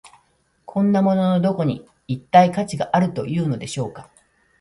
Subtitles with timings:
[0.65, 4.09] こんなもののどこに、一体価値があるというのでしょうか。